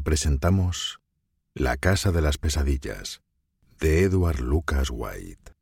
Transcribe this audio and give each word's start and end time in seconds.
Presentamos 0.00 1.00
La 1.54 1.76
Casa 1.76 2.10
de 2.10 2.20
las 2.20 2.38
Pesadillas, 2.38 3.22
de 3.78 4.02
Edward 4.02 4.40
Lucas 4.40 4.88
White. 4.90 5.52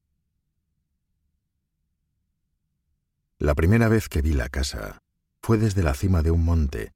La 3.39 3.55
primera 3.55 3.89
vez 3.89 4.08
que 4.08 4.22
vi 4.22 4.33
la 4.33 4.48
casa 4.48 5.02
fue 5.42 5.58
desde 5.58 5.83
la 5.83 5.94
cima 5.94 6.22
de 6.22 6.30
un 6.30 6.44
monte, 6.44 6.92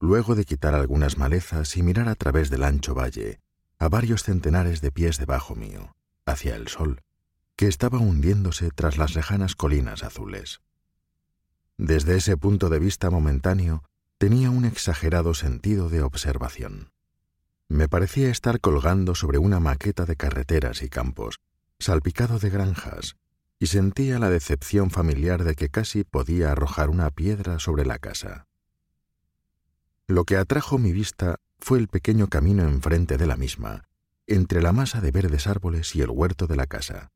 luego 0.00 0.34
de 0.34 0.44
quitar 0.44 0.74
algunas 0.74 1.18
malezas 1.18 1.76
y 1.76 1.82
mirar 1.82 2.08
a 2.08 2.14
través 2.14 2.50
del 2.50 2.62
ancho 2.62 2.94
valle, 2.94 3.40
a 3.78 3.88
varios 3.88 4.22
centenares 4.22 4.80
de 4.80 4.92
pies 4.92 5.18
debajo 5.18 5.54
mío, 5.54 5.94
hacia 6.26 6.56
el 6.56 6.68
sol, 6.68 7.02
que 7.56 7.66
estaba 7.66 7.98
hundiéndose 7.98 8.70
tras 8.70 8.98
las 8.98 9.14
lejanas 9.14 9.56
colinas 9.56 10.04
azules. 10.04 10.60
Desde 11.76 12.16
ese 12.16 12.36
punto 12.36 12.68
de 12.68 12.78
vista 12.78 13.10
momentáneo, 13.10 13.82
tenía 14.18 14.50
un 14.50 14.64
exagerado 14.64 15.32
sentido 15.32 15.88
de 15.88 16.02
observación. 16.02 16.90
Me 17.68 17.88
parecía 17.88 18.30
estar 18.30 18.60
colgando 18.60 19.14
sobre 19.14 19.38
una 19.38 19.60
maqueta 19.60 20.06
de 20.06 20.16
carreteras 20.16 20.82
y 20.82 20.88
campos, 20.88 21.38
salpicado 21.78 22.40
de 22.40 22.50
granjas, 22.50 23.16
y 23.60 23.68
sentía 23.68 24.18
la 24.18 24.30
decepción 24.30 24.90
familiar 24.90 25.44
de 25.44 25.54
que 25.54 25.68
casi 25.68 26.02
podía 26.02 26.50
arrojar 26.50 26.90
una 26.90 27.10
piedra 27.10 27.60
sobre 27.60 27.86
la 27.86 27.98
casa. 27.98 28.46
Lo 30.08 30.24
que 30.24 30.36
atrajo 30.36 30.78
mi 30.78 30.92
vista 30.92 31.36
fue 31.58 31.78
el 31.78 31.88
pequeño 31.88 32.28
camino 32.28 32.64
enfrente 32.64 33.18
de 33.18 33.26
la 33.26 33.36
misma, 33.36 33.88
entre 34.26 34.62
la 34.62 34.72
masa 34.72 35.00
de 35.00 35.12
verdes 35.12 35.46
árboles 35.46 35.94
y 35.94 36.00
el 36.00 36.10
huerto 36.10 36.46
de 36.46 36.56
la 36.56 36.66
casa. 36.66 37.12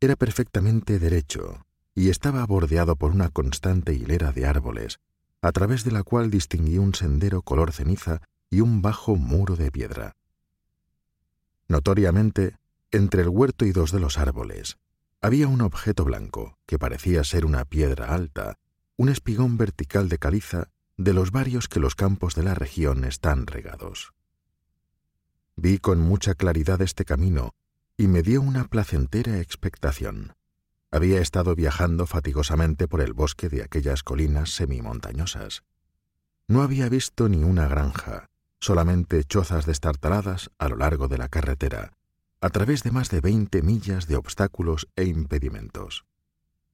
Era 0.00 0.16
perfectamente 0.16 0.98
derecho 0.98 1.66
y 1.94 2.08
estaba 2.08 2.44
bordeado 2.46 2.96
por 2.96 3.12
una 3.12 3.28
constante 3.28 3.92
hilera 3.92 4.32
de 4.32 4.46
árboles, 4.46 5.00
a 5.42 5.52
través 5.52 5.84
de 5.84 5.92
la 5.92 6.02
cual 6.02 6.30
distinguí 6.30 6.78
un 6.78 6.94
sendero 6.94 7.42
color 7.42 7.72
ceniza 7.72 8.20
y 8.50 8.60
un 8.60 8.82
bajo 8.82 9.16
muro 9.16 9.56
de 9.56 9.70
piedra. 9.70 10.16
Notoriamente, 11.68 12.56
entre 12.90 13.22
el 13.22 13.28
huerto 13.28 13.64
y 13.64 13.72
dos 13.72 13.92
de 13.92 14.00
los 14.00 14.18
árboles, 14.18 14.78
había 15.20 15.48
un 15.48 15.60
objeto 15.60 16.04
blanco 16.04 16.58
que 16.66 16.78
parecía 16.78 17.22
ser 17.24 17.44
una 17.44 17.64
piedra 17.64 18.14
alta, 18.14 18.56
un 18.96 19.08
espigón 19.08 19.56
vertical 19.56 20.08
de 20.08 20.18
caliza 20.18 20.68
de 20.96 21.14
los 21.14 21.30
varios 21.30 21.68
que 21.68 21.80
los 21.80 21.94
campos 21.94 22.34
de 22.34 22.42
la 22.42 22.54
región 22.54 23.04
están 23.04 23.46
regados. 23.46 24.12
Vi 25.56 25.78
con 25.78 26.00
mucha 26.00 26.34
claridad 26.34 26.82
este 26.82 27.04
camino 27.04 27.54
y 27.96 28.08
me 28.08 28.22
dio 28.22 28.40
una 28.40 28.64
placentera 28.64 29.40
expectación. 29.40 30.34
Había 30.90 31.20
estado 31.20 31.54
viajando 31.54 32.06
fatigosamente 32.06 32.88
por 32.88 33.00
el 33.00 33.12
bosque 33.12 33.48
de 33.48 33.62
aquellas 33.62 34.02
colinas 34.02 34.50
semimontañosas. 34.50 35.62
No 36.48 36.62
había 36.62 36.88
visto 36.88 37.28
ni 37.28 37.44
una 37.44 37.68
granja, 37.68 38.28
solamente 38.58 39.22
chozas 39.24 39.66
destartaladas 39.66 40.50
a 40.58 40.68
lo 40.68 40.76
largo 40.76 41.06
de 41.06 41.18
la 41.18 41.28
carretera, 41.28 41.92
a 42.40 42.50
través 42.50 42.82
de 42.82 42.90
más 42.90 43.08
de 43.10 43.20
veinte 43.20 43.62
millas 43.62 44.08
de 44.08 44.16
obstáculos 44.16 44.88
e 44.96 45.04
impedimentos. 45.04 46.04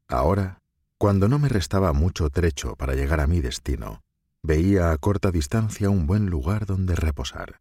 Ahora, 0.09 0.62
cuando 0.97 1.28
no 1.28 1.38
me 1.38 1.49
restaba 1.49 1.93
mucho 1.93 2.31
trecho 2.31 2.75
para 2.76 2.94
llegar 2.94 3.21
a 3.21 3.26
mi 3.26 3.41
destino, 3.41 4.03
veía 4.43 4.93
a 4.93 4.99
corta 4.99 5.31
distancia 5.31 5.91
un 5.91 6.06
buen 6.06 6.26
lugar 6.26 6.65
donde 6.65 6.94
reposar. 6.94 7.60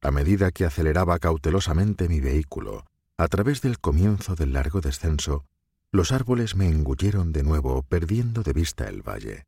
A 0.00 0.10
medida 0.10 0.50
que 0.50 0.64
aceleraba 0.64 1.18
cautelosamente 1.18 2.08
mi 2.08 2.20
vehículo, 2.20 2.86
a 3.18 3.28
través 3.28 3.62
del 3.62 3.78
comienzo 3.78 4.34
del 4.34 4.52
largo 4.52 4.80
descenso, 4.80 5.46
los 5.90 6.12
árboles 6.12 6.54
me 6.54 6.68
engulleron 6.68 7.32
de 7.32 7.42
nuevo, 7.42 7.82
perdiendo 7.82 8.42
de 8.42 8.52
vista 8.52 8.88
el 8.88 9.02
valle. 9.02 9.46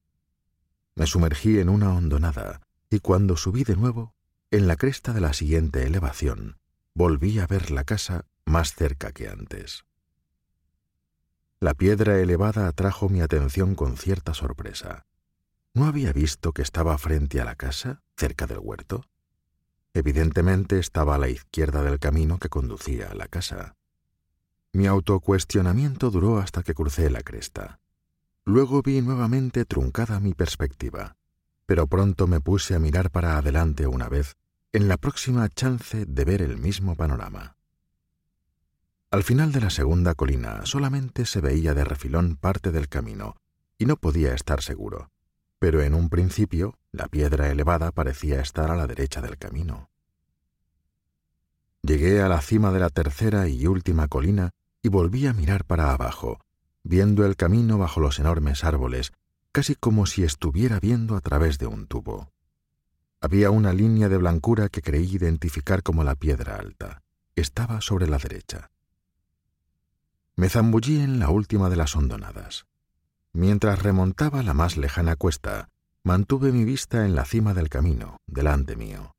Me 0.95 1.07
sumergí 1.07 1.59
en 1.59 1.69
una 1.69 1.93
hondonada, 1.95 2.63
y 2.91 3.01
cuando 3.01 3.37
subí 3.37 3.65
de 3.65 3.77
nuevo, 3.77 4.15
en 4.51 4.67
la 4.67 4.77
cresta 4.77 5.13
de 5.13 5.21
la 5.21 5.35
siguiente 5.35 5.87
elevación, 5.87 6.57
volví 6.95 7.39
a 7.39 7.47
ver 7.47 7.71
la 7.71 7.85
casa 7.85 8.25
más 8.47 8.75
cerca 8.75 9.13
que 9.13 9.29
antes. 9.29 9.85
La 11.61 11.75
piedra 11.75 12.19
elevada 12.19 12.69
atrajo 12.69 13.09
mi 13.09 13.21
atención 13.21 13.75
con 13.75 13.97
cierta 13.97 14.33
sorpresa. 14.33 15.07
¿No 15.75 15.85
había 15.87 16.13
visto 16.13 16.53
que 16.53 16.63
estaba 16.63 16.97
frente 16.97 17.41
a 17.41 17.45
la 17.45 17.57
casa, 17.57 18.01
cerca 18.17 18.47
del 18.47 18.61
huerto? 18.61 19.05
Evidentemente 19.99 20.79
estaba 20.79 21.17
a 21.17 21.19
la 21.19 21.29
izquierda 21.29 21.83
del 21.83 21.99
camino 21.99 22.39
que 22.39 22.49
conducía 22.49 23.09
a 23.09 23.17
la 23.17 23.27
casa. 23.27 23.75
Mi 24.73 24.87
autocuestionamiento 24.87 26.13
duró 26.13 26.39
hasta 26.39 26.63
que 26.63 26.73
crucé 26.73 27.11
la 27.11 27.23
cresta. 27.23 27.81
Luego 28.45 28.81
vi 28.81 29.01
nuevamente 29.03 29.65
truncada 29.65 30.21
mi 30.21 30.35
perspectiva, 30.35 31.17
pero 31.67 31.89
pronto 31.89 32.29
me 32.29 32.41
puse 32.41 32.77
a 32.77 32.79
mirar 32.79 33.11
para 33.11 33.39
adelante 33.39 33.89
una 33.89 34.09
vez, 34.09 34.37
en 34.73 34.87
la 34.87 34.99
próxima 34.99 35.49
chance 35.49 36.07
de 36.07 36.25
ver 36.25 36.43
el 36.43 36.59
mismo 36.59 36.95
panorama. 36.95 37.57
Al 39.11 39.25
final 39.25 39.51
de 39.51 39.63
la 39.63 39.71
segunda 39.71 40.15
colina 40.15 40.65
solamente 40.65 41.27
se 41.27 41.41
veía 41.41 41.75
de 41.75 41.83
refilón 41.83 42.37
parte 42.37 42.71
del 42.71 42.89
camino, 42.89 43.35
y 43.79 43.87
no 43.87 43.97
podía 43.97 44.33
estar 44.33 44.63
seguro 44.63 45.11
pero 45.59 45.83
en 45.83 45.95
un 45.95 46.09
principio 46.09 46.79
la 46.93 47.09
piedra 47.09 47.51
elevada 47.51 47.91
parecía 47.91 48.41
estar 48.41 48.71
a 48.71 48.77
la 48.77 48.87
derecha 48.87 49.21
del 49.21 49.39
camino. 49.39 49.88
Llegué 51.89 52.21
a 52.21 52.29
la 52.29 52.43
cima 52.43 52.71
de 52.71 52.81
la 52.81 52.91
tercera 52.91 53.49
y 53.49 53.67
última 53.67 54.09
colina 54.09 54.51
y 54.83 54.91
volví 54.91 55.27
a 55.27 55.33
mirar 55.33 55.65
para 55.65 55.95
abajo, 55.95 56.39
viendo 56.85 57.25
el 57.25 57.35
camino 57.35 57.79
bajo 57.79 57.99
los 57.99 58.19
enormes 58.19 58.63
árboles, 58.63 59.13
casi 59.53 59.75
como 59.75 60.05
si 60.05 60.23
estuviera 60.23 60.81
viendo 60.81 61.17
a 61.17 61.23
través 61.23 61.59
de 61.59 61.67
un 61.67 61.87
tubo. 61.87 62.31
Había 63.23 63.51
una 63.51 63.73
línea 63.73 64.11
de 64.11 64.19
blancura 64.19 64.69
que 64.69 64.83
creí 64.83 65.17
identificar 65.17 65.83
como 65.83 66.05
la 66.05 66.15
piedra 66.15 66.57
alta. 66.57 67.01
Estaba 67.37 67.81
sobre 67.81 68.07
la 68.07 68.19
derecha. 68.19 68.71
Me 70.37 70.51
zambullí 70.51 71.01
en 71.01 71.19
la 71.19 71.31
última 71.31 71.71
de 71.71 71.77
las 71.77 71.97
hondonadas. 71.97 72.67
Mientras 73.33 73.83
remontaba 73.83 74.43
la 74.43 74.53
más 74.53 74.77
lejana 74.77 75.17
cuesta, 75.17 75.71
mantuve 76.05 76.53
mi 76.53 76.65
vista 76.67 77.07
en 77.07 77.15
la 77.15 77.25
cima 77.25 77.55
del 77.55 77.71
camino, 77.71 78.19
delante 78.27 78.77
mío. 78.77 79.15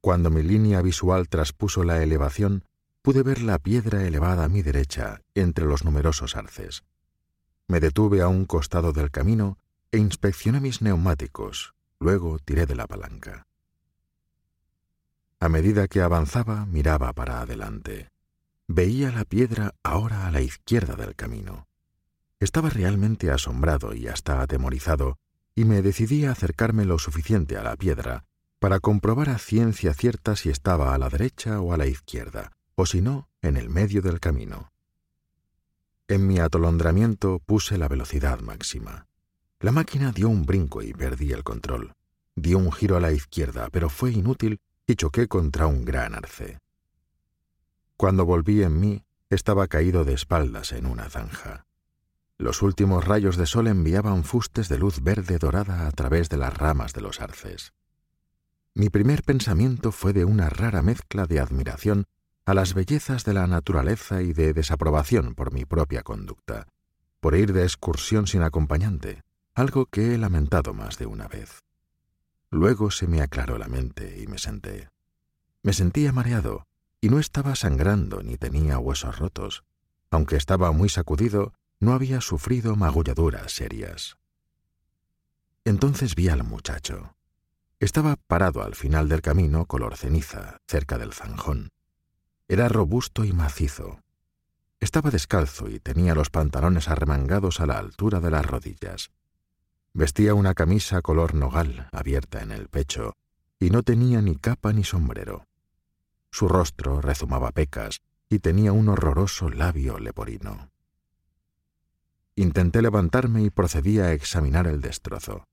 Cuando 0.00 0.30
mi 0.30 0.42
línea 0.42 0.80
visual 0.80 1.28
traspuso 1.28 1.84
la 1.84 2.02
elevación, 2.02 2.64
pude 3.02 3.22
ver 3.22 3.42
la 3.42 3.58
piedra 3.58 4.06
elevada 4.06 4.44
a 4.44 4.48
mi 4.48 4.62
derecha, 4.62 5.20
entre 5.34 5.66
los 5.66 5.84
numerosos 5.84 6.36
arces. 6.36 6.84
Me 7.68 7.80
detuve 7.80 8.22
a 8.22 8.28
un 8.28 8.46
costado 8.46 8.92
del 8.92 9.10
camino 9.10 9.58
e 9.92 9.98
inspeccioné 9.98 10.60
mis 10.60 10.80
neumáticos, 10.80 11.74
luego 11.98 12.38
tiré 12.38 12.64
de 12.64 12.76
la 12.76 12.86
palanca. 12.86 13.46
A 15.38 15.48
medida 15.48 15.86
que 15.86 16.00
avanzaba, 16.00 16.64
miraba 16.66 17.12
para 17.12 17.40
adelante. 17.40 18.08
Veía 18.68 19.10
la 19.10 19.24
piedra 19.24 19.74
ahora 19.82 20.26
a 20.26 20.30
la 20.30 20.40
izquierda 20.40 20.96
del 20.96 21.14
camino. 21.14 21.66
Estaba 22.38 22.70
realmente 22.70 23.30
asombrado 23.30 23.94
y 23.94 24.08
hasta 24.08 24.40
atemorizado, 24.40 25.18
y 25.54 25.64
me 25.64 25.82
decidí 25.82 26.24
a 26.24 26.32
acercarme 26.32 26.86
lo 26.86 26.98
suficiente 26.98 27.58
a 27.58 27.62
la 27.62 27.76
piedra 27.76 28.24
para 28.60 28.78
comprobar 28.78 29.30
a 29.30 29.38
ciencia 29.38 29.94
cierta 29.94 30.36
si 30.36 30.50
estaba 30.50 30.94
a 30.94 30.98
la 30.98 31.08
derecha 31.08 31.62
o 31.62 31.72
a 31.72 31.78
la 31.78 31.86
izquierda, 31.86 32.52
o 32.74 32.84
si 32.84 33.00
no, 33.00 33.30
en 33.40 33.56
el 33.56 33.70
medio 33.70 34.02
del 34.02 34.20
camino. 34.20 34.70
En 36.08 36.26
mi 36.26 36.40
atolondramiento 36.40 37.38
puse 37.38 37.78
la 37.78 37.88
velocidad 37.88 38.40
máxima. 38.40 39.06
La 39.60 39.72
máquina 39.72 40.12
dio 40.12 40.28
un 40.28 40.44
brinco 40.44 40.82
y 40.82 40.92
perdí 40.92 41.32
el 41.32 41.42
control. 41.42 41.94
Di 42.36 42.52
un 42.52 42.70
giro 42.70 42.98
a 42.98 43.00
la 43.00 43.12
izquierda, 43.12 43.70
pero 43.70 43.88
fue 43.88 44.12
inútil 44.12 44.60
y 44.86 44.94
choqué 44.94 45.26
contra 45.26 45.66
un 45.66 45.86
gran 45.86 46.14
arce. 46.14 46.58
Cuando 47.96 48.26
volví 48.26 48.62
en 48.62 48.78
mí, 48.78 49.04
estaba 49.30 49.68
caído 49.68 50.04
de 50.04 50.12
espaldas 50.12 50.72
en 50.72 50.84
una 50.84 51.08
zanja. 51.08 51.64
Los 52.36 52.60
últimos 52.60 53.06
rayos 53.06 53.38
de 53.38 53.46
sol 53.46 53.68
enviaban 53.68 54.24
fustes 54.24 54.68
de 54.68 54.76
luz 54.76 55.02
verde 55.02 55.38
dorada 55.38 55.86
a 55.86 55.92
través 55.92 56.28
de 56.28 56.36
las 56.36 56.54
ramas 56.54 56.92
de 56.92 57.00
los 57.00 57.20
arces. 57.20 57.72
Mi 58.74 58.88
primer 58.88 59.22
pensamiento 59.22 59.92
fue 59.92 60.12
de 60.12 60.24
una 60.24 60.48
rara 60.48 60.82
mezcla 60.82 61.26
de 61.26 61.40
admiración 61.40 62.06
a 62.44 62.54
las 62.54 62.74
bellezas 62.74 63.24
de 63.24 63.34
la 63.34 63.46
naturaleza 63.46 64.22
y 64.22 64.32
de 64.32 64.52
desaprobación 64.52 65.34
por 65.34 65.52
mi 65.52 65.64
propia 65.64 66.02
conducta, 66.02 66.66
por 67.20 67.34
ir 67.34 67.52
de 67.52 67.64
excursión 67.64 68.26
sin 68.26 68.42
acompañante, 68.42 69.22
algo 69.54 69.86
que 69.86 70.14
he 70.14 70.18
lamentado 70.18 70.72
más 70.72 70.98
de 70.98 71.06
una 71.06 71.28
vez. 71.28 71.60
Luego 72.50 72.90
se 72.90 73.06
me 73.06 73.22
aclaró 73.22 73.58
la 73.58 73.68
mente 73.68 74.20
y 74.20 74.26
me 74.26 74.38
senté. 74.38 74.88
Me 75.62 75.72
sentía 75.72 76.12
mareado, 76.12 76.66
y 77.00 77.08
no 77.08 77.18
estaba 77.18 77.54
sangrando 77.54 78.22
ni 78.22 78.36
tenía 78.36 78.78
huesos 78.78 79.18
rotos. 79.18 79.64
Aunque 80.10 80.36
estaba 80.36 80.72
muy 80.72 80.88
sacudido, 80.88 81.52
no 81.78 81.92
había 81.92 82.20
sufrido 82.20 82.76
magulladuras 82.76 83.52
serias. 83.52 84.16
Entonces 85.64 86.14
vi 86.14 86.28
al 86.28 86.42
muchacho. 86.42 87.14
Estaba 87.80 88.16
parado 88.16 88.62
al 88.62 88.74
final 88.74 89.08
del 89.08 89.22
camino 89.22 89.64
color 89.64 89.96
ceniza, 89.96 90.58
cerca 90.68 90.98
del 90.98 91.14
zanjón. 91.14 91.70
Era 92.46 92.68
robusto 92.68 93.24
y 93.24 93.32
macizo. 93.32 94.02
Estaba 94.80 95.10
descalzo 95.10 95.66
y 95.70 95.80
tenía 95.80 96.14
los 96.14 96.28
pantalones 96.28 96.88
arremangados 96.88 97.58
a 97.58 97.64
la 97.64 97.78
altura 97.78 98.20
de 98.20 98.30
las 98.30 98.44
rodillas. 98.44 99.10
Vestía 99.94 100.34
una 100.34 100.52
camisa 100.52 101.00
color 101.00 101.34
nogal 101.34 101.88
abierta 101.90 102.42
en 102.42 102.52
el 102.52 102.68
pecho 102.68 103.14
y 103.58 103.70
no 103.70 103.82
tenía 103.82 104.20
ni 104.20 104.36
capa 104.36 104.74
ni 104.74 104.84
sombrero. 104.84 105.46
Su 106.30 106.48
rostro 106.48 107.00
rezumaba 107.00 107.50
pecas 107.50 108.02
y 108.28 108.40
tenía 108.40 108.72
un 108.72 108.90
horroroso 108.90 109.48
labio 109.48 109.98
leporino. 109.98 110.70
Intenté 112.36 112.82
levantarme 112.82 113.42
y 113.42 113.48
procedí 113.48 114.00
a 114.00 114.12
examinar 114.12 114.66
el 114.66 114.82
destrozo. 114.82 115.46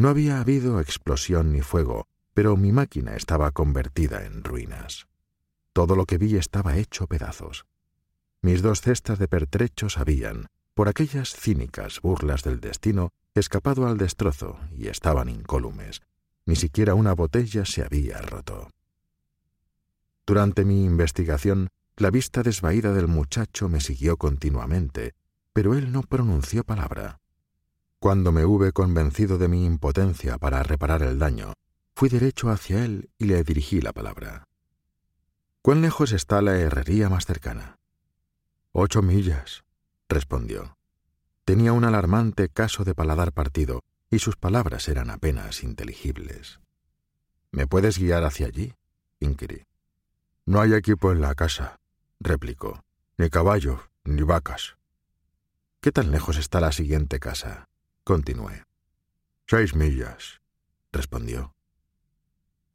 No 0.00 0.08
había 0.08 0.40
habido 0.40 0.80
explosión 0.80 1.52
ni 1.52 1.60
fuego, 1.60 2.06
pero 2.32 2.56
mi 2.56 2.72
máquina 2.72 3.16
estaba 3.16 3.50
convertida 3.50 4.24
en 4.24 4.42
ruinas. 4.42 5.06
Todo 5.74 5.94
lo 5.94 6.06
que 6.06 6.16
vi 6.16 6.36
estaba 6.36 6.78
hecho 6.78 7.06
pedazos. 7.06 7.66
Mis 8.40 8.62
dos 8.62 8.80
cestas 8.80 9.18
de 9.18 9.28
pertrechos 9.28 9.98
habían, 9.98 10.46
por 10.72 10.88
aquellas 10.88 11.34
cínicas 11.34 12.00
burlas 12.00 12.42
del 12.44 12.60
destino, 12.60 13.10
escapado 13.34 13.86
al 13.86 13.98
destrozo 13.98 14.58
y 14.74 14.88
estaban 14.88 15.28
incólumes. 15.28 16.00
Ni 16.46 16.56
siquiera 16.56 16.94
una 16.94 17.12
botella 17.12 17.66
se 17.66 17.84
había 17.84 18.22
roto. 18.22 18.70
Durante 20.26 20.64
mi 20.64 20.82
investigación, 20.82 21.68
la 21.98 22.10
vista 22.10 22.42
desvaída 22.42 22.94
del 22.94 23.06
muchacho 23.06 23.68
me 23.68 23.82
siguió 23.82 24.16
continuamente, 24.16 25.12
pero 25.52 25.74
él 25.74 25.92
no 25.92 26.00
pronunció 26.00 26.64
palabra. 26.64 27.19
Cuando 28.00 28.32
me 28.32 28.46
hube 28.46 28.72
convencido 28.72 29.36
de 29.36 29.46
mi 29.46 29.66
impotencia 29.66 30.38
para 30.38 30.62
reparar 30.62 31.02
el 31.02 31.18
daño, 31.18 31.52
fui 31.94 32.08
derecho 32.08 32.48
hacia 32.48 32.82
él 32.82 33.10
y 33.18 33.26
le 33.26 33.44
dirigí 33.44 33.82
la 33.82 33.92
palabra. 33.92 34.48
¿Cuán 35.60 35.82
lejos 35.82 36.12
está 36.12 36.40
la 36.40 36.56
herrería 36.56 37.10
más 37.10 37.26
cercana? 37.26 37.78
Ocho 38.72 39.02
millas, 39.02 39.64
respondió. 40.08 40.78
Tenía 41.44 41.74
un 41.74 41.84
alarmante 41.84 42.48
caso 42.48 42.84
de 42.84 42.94
paladar 42.94 43.32
partido, 43.32 43.82
y 44.10 44.18
sus 44.20 44.36
palabras 44.36 44.88
eran 44.88 45.10
apenas 45.10 45.62
inteligibles. 45.62 46.58
¿Me 47.52 47.66
puedes 47.66 47.98
guiar 47.98 48.24
hacia 48.24 48.46
allí? 48.46 48.72
inquirí. 49.18 49.66
No 50.46 50.62
hay 50.62 50.72
equipo 50.72 51.12
en 51.12 51.20
la 51.20 51.34
casa, 51.34 51.80
replicó. 52.18 52.82
Ni 53.18 53.28
caballos, 53.28 53.78
ni 54.04 54.22
vacas. 54.22 54.78
¿Qué 55.82 55.92
tan 55.92 56.10
lejos 56.10 56.38
está 56.38 56.60
la 56.60 56.72
siguiente 56.72 57.20
casa? 57.20 57.69
Continué. 58.04 58.64
Seis 59.46 59.74
millas, 59.74 60.40
respondió. 60.92 61.54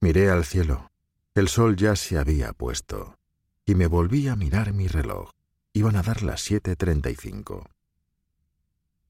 Miré 0.02 0.30
al 0.30 0.46
cielo. 0.46 0.92
El 1.34 1.48
sol 1.50 1.76
ya 1.76 1.96
se 1.96 2.18
había 2.18 2.54
puesto, 2.54 3.18
y 3.66 3.76
me 3.76 3.88
volví 3.88 4.28
a 4.28 4.36
mirar 4.36 4.72
mi 4.72 4.88
reloj. 4.88 5.32
Iban 5.74 5.98
a 5.98 6.04
dar 6.04 6.24
las 6.24 6.42
siete 6.42 6.76
treinta 6.76 7.10
y 7.10 7.16
cinco. 7.16 7.70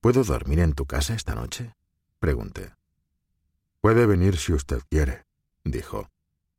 ¿Puedo 0.02 0.24
dormir 0.24 0.60
en 0.60 0.74
tu 0.74 0.86
casa 0.86 1.14
esta 1.14 1.36
noche? 1.36 1.76
pregunté. 2.20 2.74
Puede 3.82 4.08
venir 4.08 4.38
si 4.38 4.54
usted 4.54 4.82
quiere, 4.90 5.26
dijo, 5.64 6.10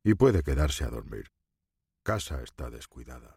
y 0.03 0.13
puede 0.13 0.43
quedarse 0.43 0.85
a 0.85 0.89
dormir 0.89 1.31
casa 2.07 2.41
está 2.41 2.69
descuidada. 2.69 3.36